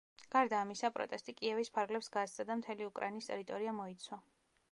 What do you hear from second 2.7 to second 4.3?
უკრაინის ტერიტორია მოიცვა.